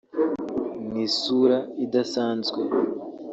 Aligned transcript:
Mu 0.87 0.95
isura 1.07 1.57
idasanzwe 1.85 2.61